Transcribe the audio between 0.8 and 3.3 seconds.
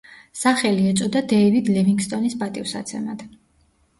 ეწოდა დეივიდ ლივინგსტონის პატივსაცემად.